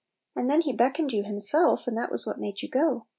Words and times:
And 0.35 0.49
then 0.49 0.61
he 0.61 0.73
beckoned 0.73 1.13
you 1.13 1.23
himself, 1.23 1.85
and 1.85 1.95
that 1.95 2.09
was 2.09 2.25
what 2.25 2.39
made 2.39 2.63
you 2.63 2.69
go. 2.69 3.05